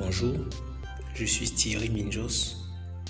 [0.00, 0.36] Bonjour,
[1.14, 2.54] je suis Thierry Minjos.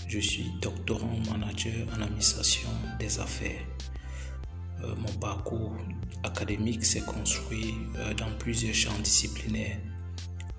[0.07, 3.61] Je suis doctorant manager en administration des affaires.
[4.83, 5.77] Euh, mon parcours
[6.23, 9.77] académique s'est construit euh, dans plusieurs champs disciplinaires,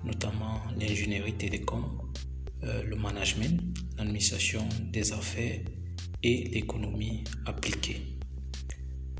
[0.04, 1.84] notamment l'ingénierie télécom,
[2.62, 3.60] euh, le management,
[3.98, 5.58] l'administration des affaires
[6.22, 8.18] et l'économie appliquée.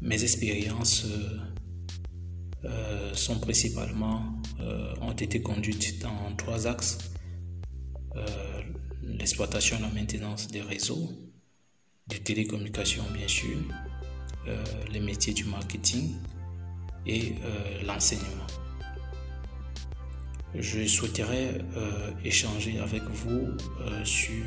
[0.00, 1.06] Mes expériences
[3.14, 4.39] sont principalement
[5.00, 6.99] ont été conduites dans trois axes
[9.21, 11.11] l'exploitation et la maintenance des réseaux,
[12.07, 13.59] des télécommunications bien sûr,
[14.49, 16.14] euh, les métiers du marketing
[17.07, 18.46] et euh, l'enseignement.
[20.55, 23.49] Je souhaiterais euh, échanger avec vous
[24.05, 24.45] sur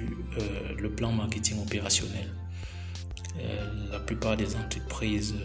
[0.78, 2.30] le plan marketing opérationnel.
[3.92, 5.36] la plupart des entreprises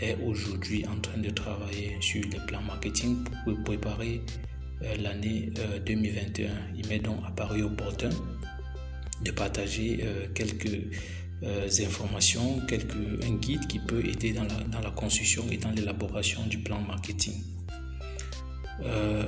[0.00, 4.22] est aujourd'hui en train de travailler sur les plans marketing pour préparer
[4.98, 5.52] l'année
[5.84, 6.48] 2021.
[6.76, 8.10] Il m'est donc apparu opportun
[9.22, 10.88] de partager quelques
[11.42, 15.70] euh, informations, quelques, un guide qui peut aider dans la, dans la construction et dans
[15.70, 17.32] l'élaboration du plan marketing.
[18.82, 19.24] Euh,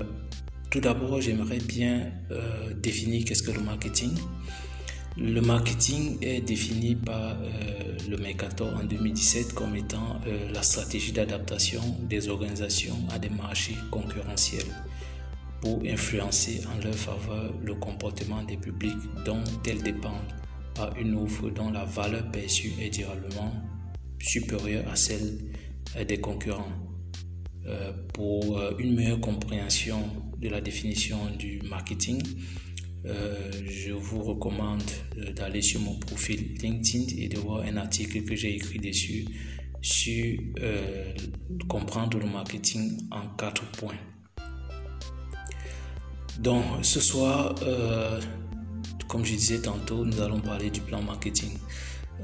[0.71, 4.11] tout d'abord, j'aimerais bien euh, définir qu'est-ce que le marketing.
[5.17, 7.37] Le marketing est défini par
[8.09, 10.21] le Mercator en 2017 comme étant
[10.53, 14.73] la stratégie d'adaptation des organisations à des marchés concurrentiels
[15.61, 20.35] pour influencer en leur faveur le comportement des publics dont elles dépendent
[20.79, 23.53] à une offre dont la valeur perçue est directement
[24.19, 25.39] supérieure à celle
[25.97, 26.73] euh, des concurrents.
[27.67, 30.01] Euh, pour euh, une meilleure compréhension
[30.39, 32.21] de la définition du marketing,
[33.05, 34.83] je vous recommande
[35.35, 39.27] d'aller sur mon profil LinkedIn et de voir un article que j'ai écrit dessus
[39.81, 40.39] sur
[41.69, 43.99] comprendre le marketing en quatre points.
[46.39, 47.55] Donc ce soir,
[49.09, 51.59] comme je disais tantôt, nous allons parler du plan marketing.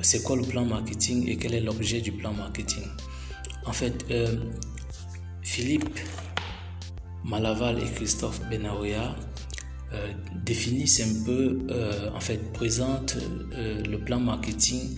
[0.01, 2.85] C'est quoi le plan marketing et quel est l'objet du plan marketing?
[3.67, 4.37] En fait, euh,
[5.43, 5.99] Philippe
[7.25, 9.17] Malaval et Christophe Benaouya
[9.93, 10.13] euh,
[10.45, 13.17] définissent un peu, euh, en fait, présentent
[13.57, 14.97] le plan marketing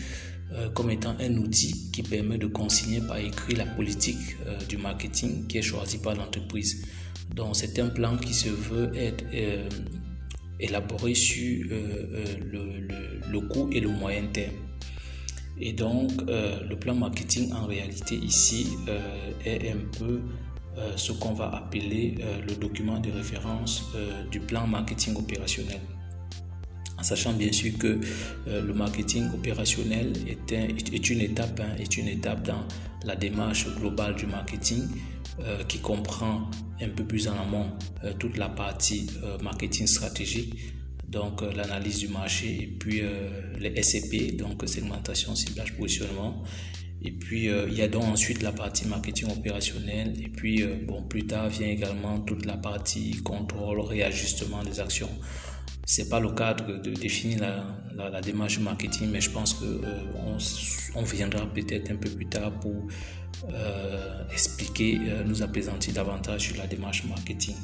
[0.75, 4.37] comme étant un outil qui permet de consigner par écrit la politique
[4.69, 6.85] du marketing qui est choisie par l'entreprise.
[7.37, 9.25] Donc c'est un plan qui se veut être
[10.61, 14.55] élaboré sur euh, euh, le, le, court et le moyen terme.
[15.59, 18.69] Et donc, euh, le plan marketing, en réalité, ici,
[19.45, 20.21] est un peu
[20.97, 22.17] ce qu'on va appeler
[22.47, 23.85] le document de référence
[24.31, 25.81] du plan marketing opérationnel.
[26.99, 27.99] En sachant bien sûr que
[28.47, 32.65] le marketing opérationnel est, est une étape, hein, est une étape dans
[33.05, 34.83] la démarche globale du marketing
[35.43, 36.51] euh, qui comprend
[36.83, 37.71] un peu plus en amont
[38.05, 40.55] euh, toute la partie euh, marketing stratégique,
[41.09, 43.03] donc l'analyse du marché et puis
[43.59, 46.45] les SCP, donc segmentation, ciblage, positionnement.
[47.03, 51.27] Et puis il y a donc ensuite la partie marketing opérationnel et puis bon plus
[51.27, 55.09] tard vient également toute la partie contrôle, réajustement des actions.
[55.87, 59.81] C'est pas le cadre de définir la, la, démarche marketing, mais je pense que
[60.15, 60.37] on,
[60.95, 62.87] on, viendra peut-être un peu plus tard pour
[63.49, 67.57] euh, expliquer, euh, nous apaisantir davantage sur la démarche marketing.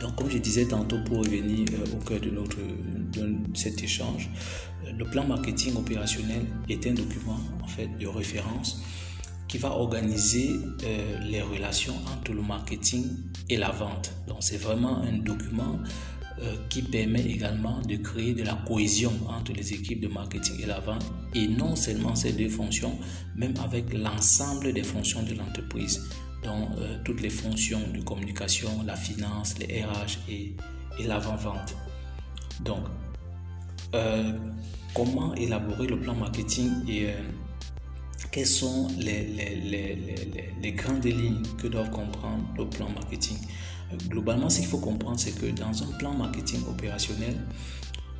[0.00, 4.30] Donc, comme je disais tantôt, pour revenir euh, au cœur de, notre, de cet échange,
[4.96, 8.82] le plan marketing opérationnel est un document en fait de référence
[9.48, 10.50] qui va organiser
[11.22, 13.04] les relations entre le marketing
[13.48, 14.12] et la vente.
[14.26, 15.78] Donc, c'est vraiment un document
[16.42, 20.66] euh, qui permet également de créer de la cohésion entre les équipes de marketing et
[20.66, 22.98] la vente et non seulement ces deux fonctions,
[23.36, 26.06] même avec l'ensemble des fonctions de l'entreprise,
[26.46, 30.54] dont euh, toutes les fonctions de communication, la finance, les RH et,
[30.98, 31.76] et l'avant-vente.
[32.60, 32.84] Donc,
[33.94, 34.32] euh,
[34.94, 37.08] comment élaborer le plan marketing et
[38.30, 39.98] quelles sont les, les, les,
[40.62, 43.36] les, grandes lignes que doivent comprendre le plan marketing?
[44.08, 47.36] Globalement, ce qu'il faut comprendre, c'est que dans un plan marketing opérationnel,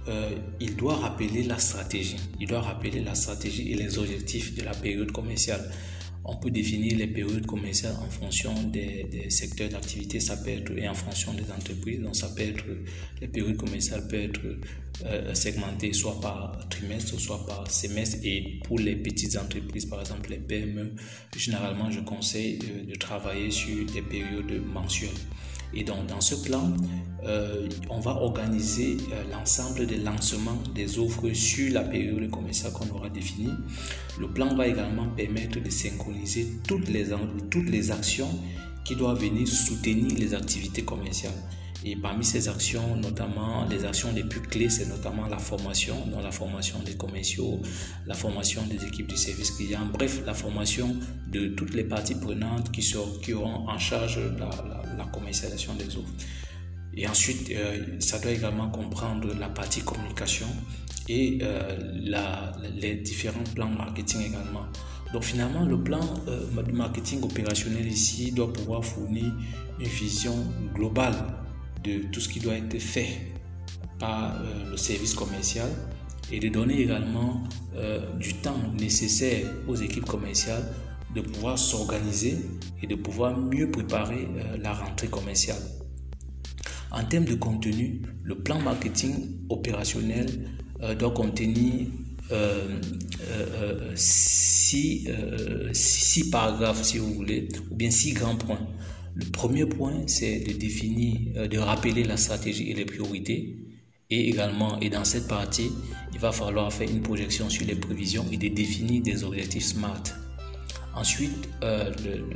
[0.08, 0.30] euh,
[0.60, 2.16] il doit rappeler la stratégie.
[2.40, 5.70] Il doit rappeler la stratégie et les objectifs de la période commerciale.
[6.28, 10.88] On peut définir les périodes commerciales en fonction des, secteurs d'activité, ça peut être et
[10.88, 12.00] en fonction des entreprises.
[12.00, 12.64] Donc, ça peut être
[13.20, 14.40] les périodes commerciales peuvent être
[15.04, 18.18] euh, segmentées soit par trimestre, soit par semestre.
[18.24, 20.94] Et pour les petites entreprises, par exemple les PME,
[21.36, 25.10] généralement, je conseille de travailler sur des périodes mensuelles.
[25.74, 26.72] Et donc, dans ce plan,
[27.24, 32.88] euh, on va organiser euh, l'ensemble des lancements des offres sur la période commerciale qu'on
[32.94, 33.52] aura définie.
[34.18, 37.06] Le plan va également permettre de synchroniser toutes les,
[37.50, 38.30] toutes les actions
[38.84, 41.32] qui doivent venir soutenir les activités commerciales.
[41.84, 46.22] Et parmi ces actions, notamment les actions les plus clés, c'est notamment la formation, donc
[46.22, 47.60] la formation des commerciaux,
[48.06, 50.96] la formation des équipes du service client, bref, la formation
[51.28, 54.48] de toutes les parties prenantes qui, sont, auront en charge la,
[54.96, 56.12] la, commercialisation des offres.
[56.94, 60.46] Et ensuite, euh, ça doit également comprendre la partie communication
[61.08, 61.76] et euh,
[62.74, 64.66] les différents plans marketing également.
[65.12, 66.40] Donc finalement, le plan euh,
[66.72, 69.32] marketing opérationnel ici doit pouvoir fournir
[69.78, 70.34] une vision
[70.74, 71.14] globale
[71.86, 73.20] de tout ce qui doit être fait
[73.98, 75.68] par euh, le service commercial
[76.32, 77.44] et de donner également
[77.76, 80.64] euh, du temps nécessaire aux équipes commerciales
[81.14, 82.38] de pouvoir s'organiser
[82.82, 85.62] et de pouvoir mieux préparer euh, la rentrée commerciale.
[86.90, 90.26] En termes de contenu, le plan marketing opérationnel
[90.98, 91.88] doit contenir
[93.96, 95.08] six,
[95.72, 98.60] six paragraphes, si vous voulez, ou bien six grands points.
[99.16, 103.56] Le premier point, c'est de définir, euh, de rappeler la stratégie et les priorités.
[104.10, 105.70] Et également, et dans cette partie,
[106.12, 110.02] il va falloir faire une projection sur les prévisions et de définir des objectifs SMART.
[110.94, 111.92] Ensuite, euh,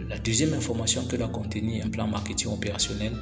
[0.08, 3.12] la deuxième information que doit contenir un plan marketing opérationnel,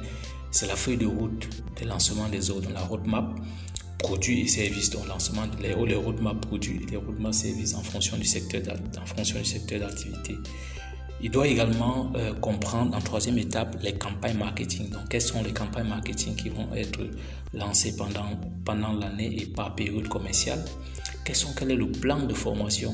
[0.51, 3.39] c'est la feuille de route de lancement des ordres, la roadmap
[3.99, 8.17] produits et services, donc lancement les, les roadmap produits et les roadmap services en fonction
[8.17, 10.35] du secteur d'activité.
[11.21, 14.89] Il doit également euh, comprendre en troisième étape les campagnes marketing.
[14.89, 17.01] Donc, quelles sont les campagnes marketing qui vont être
[17.53, 20.63] lancées pendant, pendant l'année et par période commerciale?
[21.25, 22.93] Quels sont, Quel est le plan de formation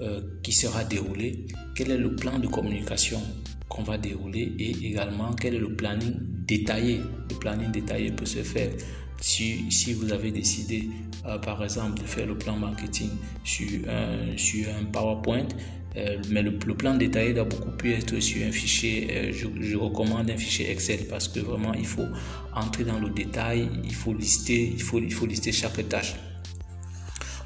[0.00, 1.46] euh, qui sera déroulé?
[1.74, 3.20] Quel est le plan de communication
[3.68, 4.54] qu'on va dérouler?
[4.58, 6.14] Et également, quel est le planning
[6.46, 7.02] détaillé?
[7.28, 8.70] Le planning détaillé peut se faire
[9.20, 10.88] si, vous avez décidé,
[11.26, 13.10] euh, par exemple, de faire le plan marketing
[13.44, 15.48] sur un, PowerPoint,
[15.96, 19.08] euh, mais le, plan détaillé doit beaucoup plus être sur un fichier.
[19.10, 22.06] Euh, je, recommande un fichier Excel parce que vraiment il faut
[22.54, 26.14] entrer dans le détail, il faut lister, il faut lister chaque tâche.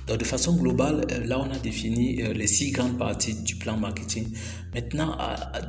[0.06, 3.76] Donc de façon globale, euh, là on a défini les six grandes parties du plan
[3.76, 4.28] marketing.
[4.74, 5.16] Maintenant,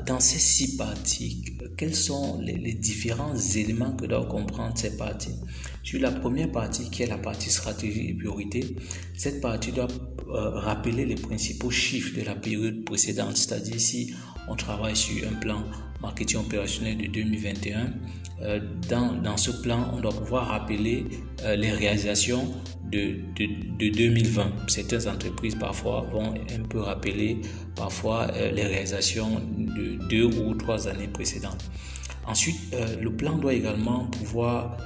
[0.07, 1.43] dans ces six parties,
[1.77, 5.35] quels sont les, différents éléments que doivent comprendre ces parties?
[5.83, 8.75] Sur la première partie, qui est la partie stratégie et priorité,
[9.15, 9.87] cette partie doit
[10.27, 14.11] euh, rappeler les principaux chiffres de la période précédente, c'est-à-dire si
[14.49, 15.63] on travaille sur un plan
[16.01, 17.93] marketing opérationnel de 2021,
[18.41, 18.59] euh,
[18.89, 21.05] dans, dans, ce plan, on doit pouvoir rappeler
[21.43, 22.51] euh, les réalisations
[22.95, 24.67] de, de, de, 2020.
[24.67, 27.37] Certaines entreprises parfois vont un peu rappeler
[27.75, 31.69] parfois les réalisations de deux ou trois années précédentes.
[32.27, 34.77] Ensuite, le plan doit également pouvoir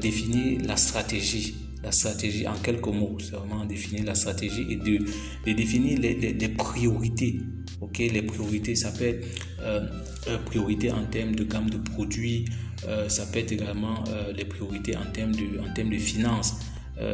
[0.00, 1.54] définir la stratégie
[1.84, 3.18] la stratégie en quelques mots.
[3.20, 5.04] C'est vraiment définir la stratégie et de,
[5.46, 7.40] de définir les, les, priorités.
[7.80, 9.26] Ok, les priorités, ça peut être
[9.60, 9.86] euh,
[10.28, 12.46] euh, priorité en termes de gamme de produits,
[12.86, 16.54] euh, ça peut être également euh, les priorités en termes de, en termes de finances.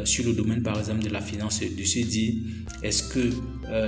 [0.05, 1.99] Sur le domaine par exemple de la finance, de se
[2.83, 3.31] est-ce que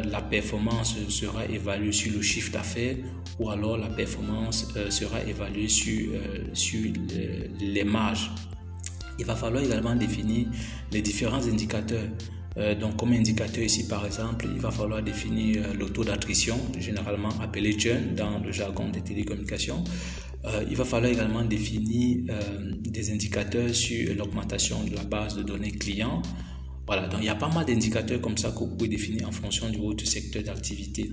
[0.09, 2.97] la performance sera évaluée sur le chiffre d'affaires
[3.39, 6.13] ou alors la performance sera évaluée sur,
[6.55, 6.81] sur
[7.61, 8.31] les marges
[9.19, 10.49] il va falloir également définir
[10.91, 12.09] les différents indicateurs.
[12.59, 16.59] Euh, donc, comme indicateur ici, par exemple, il va falloir définir euh, le taux d'attrition,
[16.79, 19.85] généralement appelé churn dans le jargon des télécommunications.
[20.45, 22.25] Euh, il va falloir également définir
[22.81, 26.23] des indicateurs sur l'augmentation de la base de données clients.
[26.87, 29.33] Voilà, donc il y a pas mal d'indicateurs comme ça que vous pouvez définir en
[29.33, 31.11] fonction du votre secteur d'activité.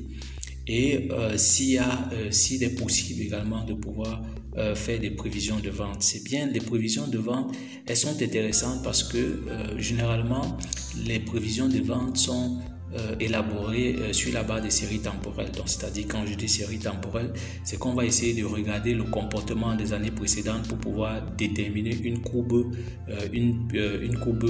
[0.67, 4.21] Et s'il y a, s'il est possible également de pouvoir
[4.57, 6.01] euh, faire des prévisions de vente.
[6.01, 7.55] C'est bien, les prévisions de vente,
[7.85, 10.57] elles sont intéressantes parce que euh, généralement,
[11.05, 12.57] les prévisions de vente sont
[12.95, 15.51] euh, élaboré euh, sur la base des séries temporelles.
[15.51, 17.31] Donc, c'est-à-dire quand je dis séries temporelles,
[17.63, 22.19] c'est qu'on va essayer de regarder le comportement des années précédentes pour pouvoir déterminer une
[22.23, 22.73] courbe,
[23.09, 23.67] euh, une,
[24.01, 24.43] une courbe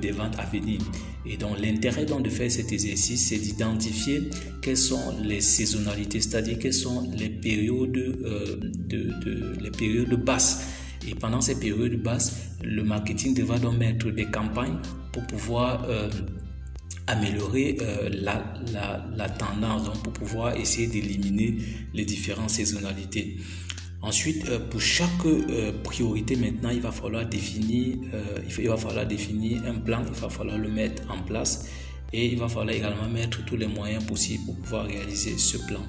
[0.00, 0.80] des ventes à venir.
[1.24, 4.28] Et donc, l'intérêt donc de faire cet exercice, c'est d'identifier
[4.60, 10.66] quelles sont les saisonnalités, c'est-à-dire quelles sont les périodes, de, de, les périodes basses.
[11.08, 14.78] Et pendant ces périodes basses, le marketing devra donc mettre des campagnes
[15.12, 15.86] pour pouvoir
[17.06, 18.42] améliorer euh, la,
[19.16, 21.58] la, tendance donc pour pouvoir essayer d'éliminer
[21.92, 23.36] les différentes saisonnalités.
[24.00, 27.96] Ensuite, euh, pour chaque euh, priorité maintenant, il va falloir définir,
[28.58, 31.66] il, va falloir définir un plan, il va falloir le mettre en place
[32.12, 35.80] et il va falloir également mettre tous les moyens possibles pour pouvoir réaliser ce plan.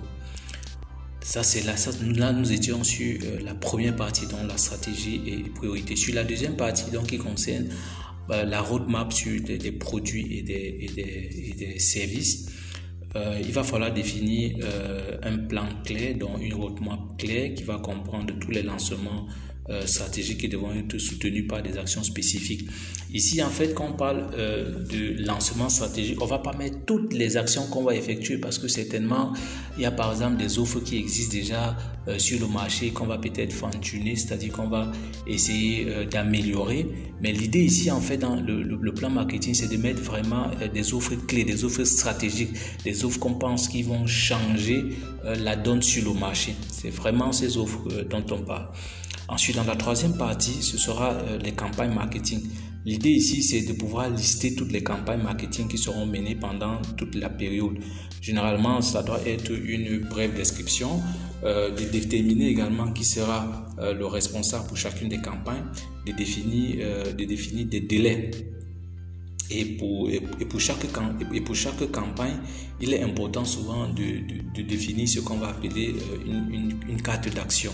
[1.21, 5.49] Ça, c'est là, ça, là, nous étions sur la première partie, donc la stratégie et
[5.49, 5.95] priorité.
[5.95, 7.67] Sur la deuxième partie, donc qui concerne
[8.29, 12.49] la roadmap sur des, produits et des, et des, et des services,
[13.15, 17.77] euh, il va falloir définir euh, un plan clé, donc une roadmap clé qui va
[17.77, 19.27] comprendre tous les lancements
[19.67, 22.67] euh, stratégiques qui devront être soutenues par des actions spécifiques.
[23.11, 27.13] Ici, en fait, quand on parle euh, de lancement stratégique, on va pas mettre toutes
[27.13, 29.33] les actions qu'on va effectuer parce que certainement,
[29.75, 31.75] il y a par exemple des offres qui existent déjà
[32.07, 34.91] euh, sur le marché qu'on va peut-être fine-tuner, c'est-à-dire qu'on va
[35.25, 36.85] essayer d'améliorer.
[37.19, 40.93] Mais l'idée ici, en fait, dans le, le, plan marketing, c'est de mettre vraiment des
[40.93, 42.51] offres clés, des offres stratégiques,
[42.83, 44.83] des offres qu'on pense qui vont changer
[45.23, 46.53] la donne sur le marché.
[46.69, 48.67] C'est vraiment ces offres dont on parle.
[49.27, 52.41] Ensuite, dans la troisième partie, ce sera euh, les campagnes marketing.
[52.85, 57.15] L'idée ici, c'est de pouvoir lister toutes les campagnes marketing qui seront menées pendant toute
[57.15, 57.77] la période.
[58.21, 61.01] Généralement, ça doit être une brève description,
[61.43, 65.65] euh, de déterminer également qui sera euh, le responsable pour chacune des campagnes,
[66.05, 66.85] de définir,
[67.17, 68.29] de définir des délais
[69.49, 70.09] et pour,
[70.59, 70.91] chaque,
[71.91, 72.37] campagne,
[72.81, 77.71] il est important souvent de, définir ce qu'on va appeler une carte d'action.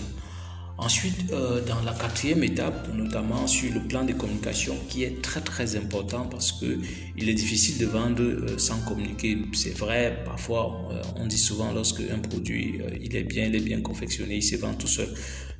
[0.84, 5.40] Ensuite, euh, dans la quatrième étape, notamment sur le plan de communication, qui est très
[5.40, 6.76] très important parce que
[7.16, 9.38] il est difficile de vendre euh, sans communiquer.
[9.52, 13.60] C'est vrai, parfois euh, on dit souvent lorsque un produit il est bien, il est
[13.60, 15.08] bien confectionné, il se vend tout seul.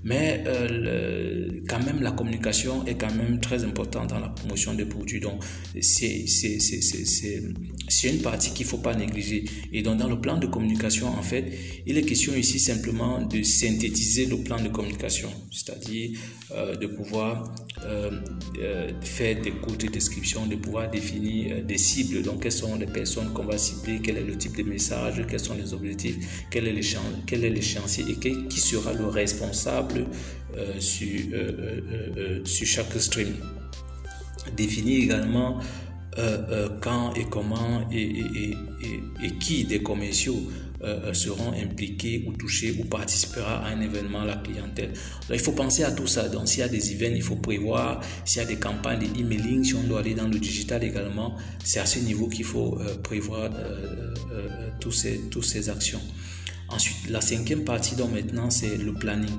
[0.04, 0.44] Mais
[1.68, 5.20] quand même, la communication est quand même très importante dans la promotion des produits.
[5.20, 5.42] Donc,
[5.80, 6.24] c'est
[8.04, 9.44] une partie qu'il ne faut pas négliger.
[9.72, 11.52] Et donc, dans le plan de communication, en fait,
[11.86, 16.18] il est question ici simplement de synthétiser le plan de communication, c'est-à-dire
[16.52, 17.54] euh, de pouvoir
[17.84, 18.10] euh,
[18.60, 22.22] euh, faire des courtes descriptions, de pouvoir définir des cibles.
[22.22, 25.40] Donc, quelles sont les personnes qu'on va cibler, quel est le type de message, quels
[25.40, 29.91] sont les objectifs, quel est l'échéancier et qui sera le responsable
[30.78, 31.20] sur,
[32.44, 33.34] sur chaque stream.
[34.56, 35.60] Définir également
[36.80, 38.50] quand et comment et, et,
[38.82, 40.50] et, et qui des commerciaux
[40.84, 44.92] euh, euh, seront impliqués ou touchés ou participera à un événement la clientèle.
[45.30, 46.28] Il faut penser à tout ça.
[46.28, 48.00] Donc, s'il y a des events, il faut prévoir.
[48.24, 51.36] S'il y a des campagnes de emailing, si on doit aller dans le digital également,
[51.62, 53.50] c'est à ce niveau qu'il faut euh, prévoir
[54.80, 56.00] tous ces, toutes ces actions.
[56.68, 59.30] Ensuite, la cinquième partie, donc maintenant, c'est le planning.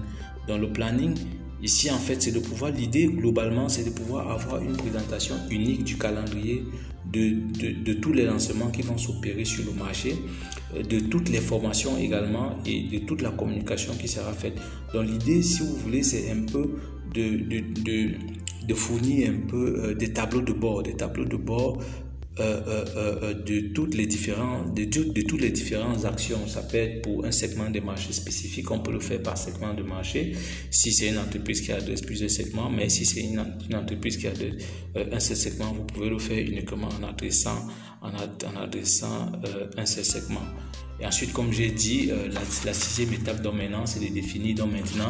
[0.48, 1.16] Dans le planning,
[1.64, 5.86] Ici, en fait, c'est de pouvoir, l'idée globalement, c'est de pouvoir avoir une présentation unique
[5.86, 6.66] du calendrier
[7.10, 7.38] de,
[7.86, 10.16] de, tous les lancements qui vont s'opérer sur le marché,
[10.76, 14.56] euh, de toutes les formations également et de toute la communication qui sera faite.
[14.94, 16.76] Donc, l'idée, si vous voulez, c'est un peu
[17.14, 18.16] de, de,
[18.68, 21.78] de, fournir un peu euh, des tableaux de bord, des tableaux de bord
[22.40, 26.48] euh, euh, euh, de toutes les différentes de, de, toutes les différentes actions.
[26.48, 29.75] Ça peut être pour un segment de marché spécifique, on peut le faire par segment
[29.75, 30.36] de marché.
[30.72, 33.40] Si c'est une entreprise qui adresse plusieurs segments, mais si c'est une,
[33.75, 34.32] entreprise qui a
[35.12, 37.68] un seul segment, vous pouvez le faire uniquement en adressant
[38.02, 39.32] en, en adressant
[39.78, 40.42] un seul segment.
[41.00, 43.46] Et ensuite, comme j'ai dit, la, la, sixième étape
[43.86, 45.10] c'est de définir donc maintenant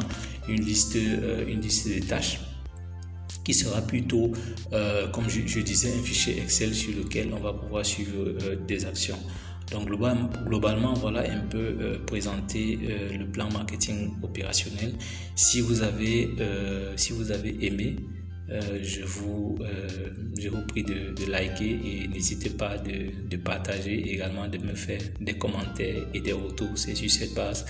[0.50, 0.96] une liste,
[1.48, 2.42] une liste de tâches
[3.44, 4.32] qui sera plutôt,
[4.72, 8.86] euh, comme je, disais, un fichier Excel sur lequel on va pouvoir suivre euh, des
[8.86, 9.20] actions.
[9.72, 12.78] Donc globalement, voilà un peu euh, présenter
[13.18, 14.94] le plan marketing opérationnel.
[15.36, 16.30] Si vous avez,
[16.96, 17.96] si vous avez aimé,
[18.50, 19.58] je, vous,
[20.38, 25.38] je vous prie de, liker et n'hésitez pas de, partager également de me faire des
[25.38, 26.78] commentaires et des retours.
[26.78, 27.66] C'est sur cette base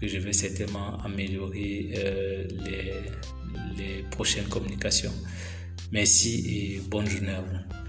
[0.00, 1.94] que je vais certainement améliorer
[2.66, 2.92] les,
[3.76, 5.12] les prochaines communications.
[5.92, 7.87] Merci et bonne journée à vous.